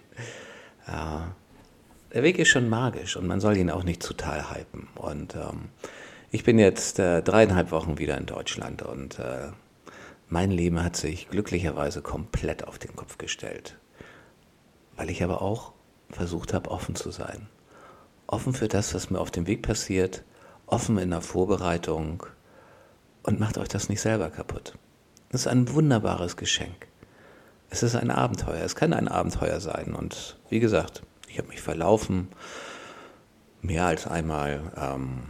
Äh, 0.87 1.21
der 2.15 2.23
Weg 2.23 2.39
ist 2.39 2.49
schon 2.49 2.71
magisch 2.71 3.17
und 3.17 3.27
man 3.27 3.41
soll 3.41 3.59
ihn 3.59 3.71
auch 3.71 3.85
nicht 3.85 4.01
total 4.01 4.51
hypen. 4.51 4.89
Und 4.95 5.35
ähm, 5.35 5.69
ich 6.31 6.45
bin 6.45 6.59
jetzt 6.59 6.99
äh, 6.99 7.23
dreieinhalb 7.23 7.71
Wochen 7.71 7.99
wieder 7.99 8.17
in 8.17 8.25
Deutschland 8.25 8.81
und 8.81 9.19
äh, 9.19 9.49
mein 10.29 10.51
Leben 10.51 10.83
hat 10.83 10.97
sich 10.97 11.29
glücklicherweise 11.29 12.03
komplett 12.03 12.67
auf 12.67 12.79
den 12.79 12.97
Kopf 12.97 13.19
gestellt 13.19 13.77
weil 14.97 15.11
ich 15.11 15.23
aber 15.23 15.43
auch 15.43 15.73
versucht 16.11 16.55
habe, 16.55 16.71
offen 16.71 16.95
zu 16.95 17.11
sein. 17.11 17.49
Offen 18.27 18.55
für 18.55 18.69
das, 18.69 18.95
was 18.95 19.11
mir 19.11 19.21
auf 19.21 19.31
dem 19.31 19.47
Weg 19.47 19.63
passiert, 19.63 20.25
offen 20.67 20.99
in 20.99 21.11
der 21.11 21.21
Vorbereitung 21.21 22.27
und 23.23 23.39
macht 23.39 23.59
euch 23.59 23.69
das 23.69 23.89
nicht 23.89 24.01
selber 24.01 24.31
kaputt. 24.31 24.77
Das 25.31 25.43
ist 25.43 25.47
ein 25.47 25.73
wunderbares 25.73 26.37
Geschenk. 26.37 26.89
Es 27.69 27.83
ist 27.83 27.95
ein 27.95 28.11
Abenteuer. 28.11 28.65
Es 28.65 28.77
kann 28.77 28.93
ein 28.93 29.09
Abenteuer 29.09 29.61
sein. 29.61 29.95
Und 29.95 30.39
wie 30.49 30.61
gesagt, 30.61 31.03
ich 31.29 31.39
habe 31.39 31.49
mich 31.49 31.61
verlaufen, 31.61 32.29
mehr 33.61 33.87
als 33.87 34.07
einmal. 34.07 34.73
Ähm, 34.77 35.25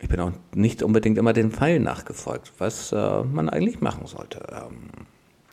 ich 0.00 0.08
bin 0.08 0.20
auch 0.20 0.32
nicht 0.54 0.82
unbedingt 0.82 1.18
immer 1.18 1.32
den 1.32 1.52
Pfeilen 1.52 1.82
nachgefolgt, 1.82 2.52
was 2.58 2.92
äh, 2.92 3.22
man 3.22 3.48
eigentlich 3.48 3.80
machen 3.80 4.06
sollte. 4.06 4.40
Ähm, 4.50 5.06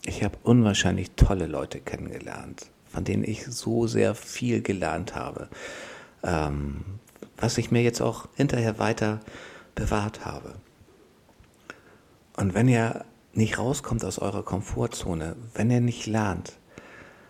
ich 0.06 0.24
habe 0.24 0.38
unwahrscheinlich 0.44 1.12
tolle 1.12 1.48
Leute 1.48 1.82
kennengelernt, 1.82 2.72
von 2.86 3.04
denen 3.04 3.26
ich 3.26 3.46
so 3.46 3.88
sehr 3.88 4.16
viel 4.16 4.62
gelernt 4.62 5.16
habe, 5.16 5.50
ähm, 6.24 6.86
was 7.38 7.58
ich 7.58 7.72
mir 7.72 7.84
jetzt 7.84 8.02
auch 8.02 8.30
hinterher 8.36 8.80
weiter 8.80 9.20
bewahrt 9.76 10.26
habe. 10.26 10.56
Und 12.38 12.54
wenn 12.54 12.70
ihr 12.70 13.04
nicht 13.34 13.60
rauskommt 13.60 14.06
aus 14.06 14.18
eurer 14.18 14.44
Komfortzone, 14.44 15.36
wenn 15.56 15.70
ihr 15.70 15.82
nicht 15.82 16.08
lernt, 16.08 16.58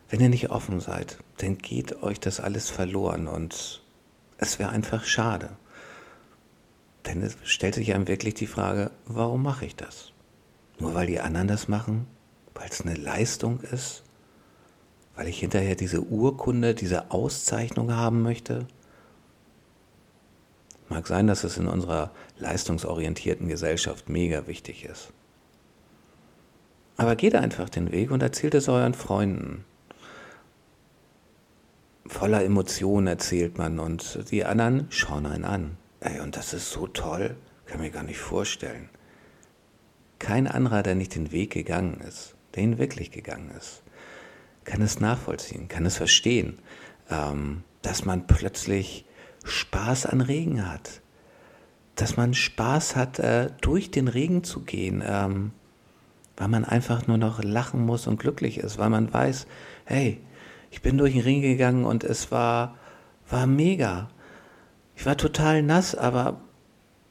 wenn 0.09 0.21
ihr 0.21 0.29
nicht 0.29 0.51
offen 0.51 0.79
seid, 0.79 1.17
dann 1.37 1.57
geht 1.57 2.03
euch 2.03 2.19
das 2.19 2.39
alles 2.39 2.69
verloren 2.69 3.27
und 3.27 3.81
es 4.37 4.59
wäre 4.59 4.69
einfach 4.69 5.03
schade. 5.03 5.49
Denn 7.07 7.21
es 7.23 7.37
stellt 7.43 7.75
sich 7.75 7.93
einem 7.93 8.07
wirklich 8.07 8.33
die 8.35 8.47
Frage, 8.47 8.91
warum 9.05 9.41
mache 9.41 9.65
ich 9.65 9.75
das? 9.75 10.11
Nur 10.79 10.93
weil 10.93 11.07
die 11.07 11.19
anderen 11.19 11.47
das 11.47 11.67
machen? 11.67 12.07
weil 12.57 12.69
es 12.69 12.81
eine 12.81 12.95
Leistung 12.95 13.61
ist, 13.61 14.03
weil 15.15 15.27
ich 15.27 15.39
hinterher 15.39 15.75
diese 15.75 16.01
Urkunde, 16.01 16.73
diese 16.73 17.11
Auszeichnung 17.11 17.93
haben 17.93 18.21
möchte. 18.21 18.67
Mag 20.89 21.07
sein, 21.07 21.27
dass 21.27 21.43
es 21.43 21.57
in 21.57 21.67
unserer 21.67 22.11
leistungsorientierten 22.39 23.47
Gesellschaft 23.47 24.09
mega 24.09 24.47
wichtig 24.47 24.85
ist. 24.85 25.11
Aber 26.95 27.15
geht 27.15 27.35
einfach 27.35 27.69
den 27.69 27.91
Weg 27.91 28.09
und 28.09 28.23
erzählt 28.23 28.55
es 28.55 28.69
euren 28.69 28.93
Freunden. 28.93 29.65
Voller 32.07 32.43
Emotionen 32.43 33.05
erzählt 33.05 33.57
man 33.57 33.79
und 33.79 34.31
die 34.31 34.45
anderen 34.45 34.87
schauen 34.89 35.25
einen 35.25 35.45
an. 35.45 35.77
Ey, 35.99 36.19
und 36.19 36.37
das 36.37 36.53
ist 36.53 36.69
so 36.71 36.87
toll, 36.87 37.35
kann 37.65 37.81
mir 37.81 37.89
gar 37.89 38.03
nicht 38.03 38.19
vorstellen. 38.19 38.89
Kein 40.19 40.47
anderer, 40.47 40.83
der 40.83 40.95
nicht 40.95 41.15
den 41.15 41.31
Weg 41.31 41.51
gegangen 41.51 42.01
ist, 42.01 42.35
der 42.55 42.63
ihn 42.63 42.77
wirklich 42.77 43.11
gegangen 43.11 43.51
ist, 43.57 43.83
kann 44.63 44.81
es 44.81 44.99
nachvollziehen, 44.99 45.67
kann 45.67 45.85
es 45.85 45.97
verstehen, 45.97 46.59
ähm, 47.09 47.63
dass 47.81 48.05
man 48.05 48.27
plötzlich 48.27 49.05
Spaß 49.43 50.07
an 50.07 50.21
Regen 50.21 50.69
hat, 50.71 51.01
dass 51.95 52.17
man 52.17 52.33
Spaß 52.33 52.95
hat, 52.95 53.19
äh, 53.19 53.49
durch 53.61 53.91
den 53.91 54.07
Regen 54.07 54.43
zu 54.43 54.61
gehen, 54.61 55.03
ähm, 55.05 55.51
weil 56.35 56.47
man 56.47 56.65
einfach 56.65 57.07
nur 57.07 57.17
noch 57.17 57.43
lachen 57.43 57.85
muss 57.85 58.07
und 58.07 58.19
glücklich 58.19 58.59
ist, 58.59 58.77
weil 58.77 58.89
man 58.89 59.11
weiß, 59.11 59.47
hey, 59.85 60.19
ich 60.69 60.81
bin 60.81 60.97
durch 60.97 61.13
den 61.13 61.23
Regen 61.23 61.41
gegangen 61.41 61.85
und 61.85 62.03
es 62.03 62.31
war, 62.31 62.75
war 63.29 63.47
mega. 63.47 64.09
Ich 64.97 65.05
war 65.05 65.15
total 65.15 65.61
nass, 65.61 65.93
aber 65.93 66.41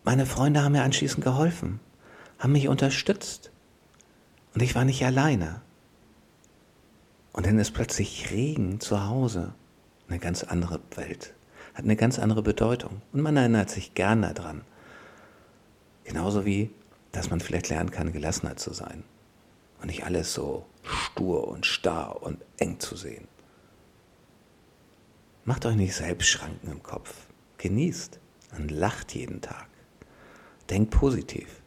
meine 0.02 0.26
Freunde 0.26 0.62
haben 0.62 0.72
mir 0.72 0.82
anschließend 0.82 1.22
geholfen, 1.22 1.78
haben 2.40 2.52
mich 2.52 2.66
unterstützt. 2.66 3.52
Und 4.54 4.60
ich 4.60 4.74
war 4.74 4.84
nicht 4.84 5.04
alleine. 5.04 5.62
Und 7.32 7.46
dann 7.46 7.58
ist 7.60 7.74
plötzlich 7.74 8.32
Regen 8.32 8.80
zu 8.80 9.06
Hause 9.06 9.54
eine 10.08 10.18
ganz 10.18 10.42
andere 10.42 10.80
Welt, 10.96 11.32
hat 11.74 11.84
eine 11.84 11.94
ganz 11.94 12.18
andere 12.18 12.42
Bedeutung. 12.42 13.02
Und 13.12 13.22
man 13.22 13.36
erinnert 13.36 13.70
sich 13.70 13.94
gern 13.94 14.22
daran. 14.22 14.62
Genauso 16.02 16.44
wie, 16.44 16.70
dass 17.12 17.30
man 17.30 17.38
vielleicht 17.38 17.68
lernen 17.68 17.92
kann, 17.92 18.12
gelassener 18.12 18.56
zu 18.56 18.72
sein. 18.72 19.04
Und 19.80 19.86
nicht 19.86 20.04
alles 20.04 20.34
so 20.34 20.66
stur 20.82 21.46
und 21.46 21.66
starr 21.66 22.20
und 22.20 22.42
eng 22.58 22.80
zu 22.80 22.96
sehen. 22.96 23.28
Macht 25.44 25.64
euch 25.66 25.76
nicht 25.76 25.94
selbst 25.94 26.28
Schranken 26.28 26.72
im 26.72 26.82
Kopf. 26.82 27.26
Genießt 27.58 28.20
und 28.58 28.70
lacht 28.70 29.14
jeden 29.14 29.40
Tag. 29.40 29.68
Denkt 30.70 30.90
positiv. 30.90 31.60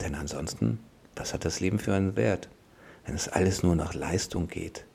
Denn 0.00 0.14
ansonsten, 0.14 0.80
was 1.16 1.34
hat 1.34 1.44
das 1.44 1.60
Leben 1.60 1.78
für 1.78 1.94
einen 1.94 2.16
Wert, 2.16 2.48
wenn 3.04 3.14
es 3.14 3.28
alles 3.28 3.62
nur 3.62 3.74
nach 3.74 3.94
Leistung 3.94 4.48
geht 4.48 4.86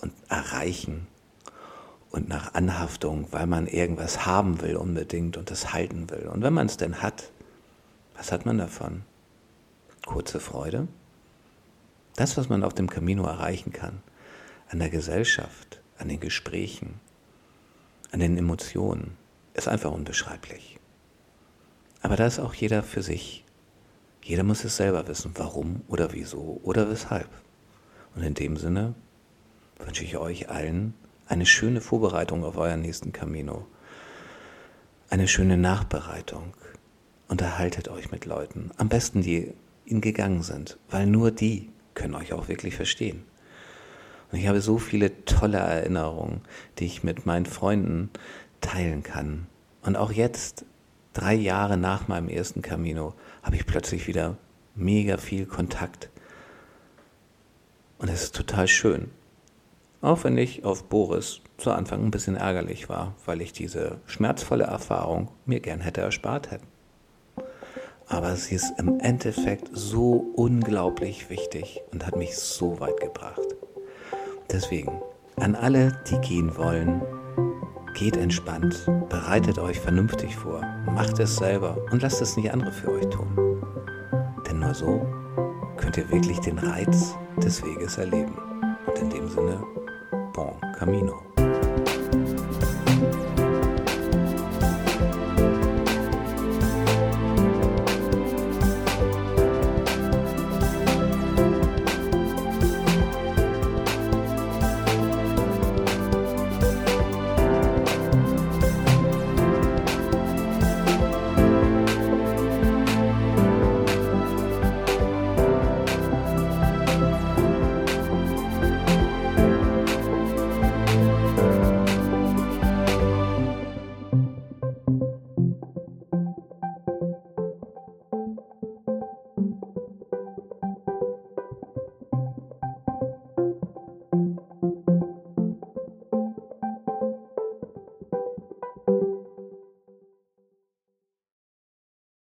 und 0.00 0.12
Erreichen 0.28 1.06
und 2.10 2.28
nach 2.28 2.54
Anhaftung, 2.54 3.28
weil 3.30 3.46
man 3.46 3.66
irgendwas 3.66 4.26
haben 4.26 4.60
will 4.60 4.76
unbedingt 4.76 5.36
und 5.36 5.50
es 5.50 5.72
halten 5.72 6.10
will. 6.10 6.28
Und 6.28 6.42
wenn 6.42 6.52
man 6.52 6.66
es 6.66 6.76
denn 6.76 7.02
hat, 7.02 7.30
was 8.16 8.32
hat 8.32 8.46
man 8.46 8.58
davon? 8.58 9.02
Kurze 10.06 10.40
Freude? 10.40 10.88
Das, 12.16 12.36
was 12.36 12.48
man 12.48 12.64
auf 12.64 12.74
dem 12.74 12.90
Camino 12.90 13.24
erreichen 13.24 13.72
kann, 13.72 14.02
an 14.68 14.78
der 14.78 14.90
Gesellschaft, 14.90 15.80
an 15.98 16.08
den 16.08 16.20
Gesprächen, 16.20 17.00
an 18.12 18.20
den 18.20 18.36
Emotionen, 18.36 19.16
ist 19.54 19.68
einfach 19.68 19.90
unbeschreiblich. 19.90 20.78
Aber 22.02 22.16
da 22.16 22.26
ist 22.26 22.38
auch 22.38 22.54
jeder 22.54 22.82
für 22.82 23.02
sich. 23.02 23.44
Jeder 24.22 24.42
muss 24.42 24.64
es 24.64 24.76
selber 24.76 25.06
wissen, 25.08 25.32
warum 25.34 25.82
oder 25.88 26.12
wieso 26.12 26.60
oder 26.62 26.90
weshalb. 26.90 27.28
Und 28.14 28.22
in 28.22 28.34
dem 28.34 28.56
Sinne 28.56 28.94
wünsche 29.78 30.04
ich 30.04 30.16
euch 30.16 30.50
allen 30.50 30.94
eine 31.26 31.46
schöne 31.46 31.80
Vorbereitung 31.80 32.44
auf 32.44 32.56
euren 32.56 32.82
nächsten 32.82 33.12
Camino, 33.12 33.66
eine 35.10 35.28
schöne 35.28 35.56
Nachbereitung. 35.56 36.54
Unterhaltet 37.28 37.88
euch 37.88 38.10
mit 38.10 38.24
Leuten, 38.24 38.70
am 38.76 38.88
besten 38.88 39.22
die 39.22 39.52
ihn 39.84 40.00
gegangen 40.00 40.42
sind, 40.42 40.78
weil 40.90 41.06
nur 41.06 41.30
die 41.30 41.70
können 41.94 42.14
euch 42.14 42.32
auch 42.32 42.48
wirklich 42.48 42.74
verstehen. 42.74 43.22
Und 44.32 44.38
ich 44.38 44.48
habe 44.48 44.60
so 44.60 44.78
viele 44.78 45.24
tolle 45.24 45.58
Erinnerungen, 45.58 46.40
die 46.78 46.86
ich 46.86 47.02
mit 47.02 47.26
meinen 47.26 47.46
Freunden 47.46 48.10
teilen 48.60 49.02
kann. 49.02 49.46
Und 49.82 49.96
auch 49.96 50.12
jetzt, 50.12 50.64
drei 51.12 51.34
Jahre 51.34 51.76
nach 51.76 52.08
meinem 52.08 52.28
ersten 52.28 52.62
Camino, 52.62 53.14
habe 53.42 53.56
ich 53.56 53.66
plötzlich 53.66 54.06
wieder 54.06 54.36
mega 54.74 55.16
viel 55.16 55.46
Kontakt. 55.46 56.10
Und 57.98 58.08
es 58.08 58.24
ist 58.24 58.34
total 58.34 58.68
schön. 58.68 59.10
Auch 60.02 60.24
wenn 60.24 60.38
ich 60.38 60.64
auf 60.64 60.84
Boris 60.84 61.42
zu 61.58 61.70
Anfang 61.72 62.02
ein 62.02 62.10
bisschen 62.10 62.36
ärgerlich 62.36 62.88
war, 62.88 63.14
weil 63.26 63.42
ich 63.42 63.52
diese 63.52 63.98
schmerzvolle 64.06 64.64
Erfahrung 64.64 65.28
mir 65.44 65.60
gern 65.60 65.80
hätte 65.80 66.00
erspart 66.00 66.50
hätten. 66.50 66.66
Aber 68.08 68.34
sie 68.34 68.54
ist 68.54 68.72
im 68.78 68.98
Endeffekt 68.98 69.68
so 69.72 70.32
unglaublich 70.34 71.28
wichtig 71.28 71.80
und 71.92 72.06
hat 72.06 72.16
mich 72.16 72.36
so 72.36 72.80
weit 72.80 72.98
gebracht. 73.00 73.40
Deswegen, 74.50 75.00
an 75.36 75.54
alle, 75.54 76.02
die 76.10 76.18
gehen 76.18 76.56
wollen, 76.56 77.02
Geht 77.94 78.16
entspannt, 78.16 78.86
bereitet 79.08 79.58
euch 79.58 79.78
vernünftig 79.78 80.34
vor, 80.36 80.62
macht 80.86 81.18
es 81.18 81.36
selber 81.36 81.76
und 81.90 82.02
lasst 82.02 82.22
es 82.22 82.36
nicht 82.36 82.52
andere 82.52 82.72
für 82.72 82.92
euch 82.92 83.08
tun. 83.10 83.62
Denn 84.48 84.60
nur 84.60 84.74
so 84.74 85.06
könnt 85.76 85.96
ihr 85.96 86.10
wirklich 86.10 86.38
den 86.40 86.58
Reiz 86.58 87.14
des 87.42 87.62
Weges 87.62 87.98
erleben. 87.98 88.36
Und 88.86 88.98
in 88.98 89.10
dem 89.10 89.28
Sinne, 89.28 89.62
bon 90.32 90.54
camino. 90.78 91.20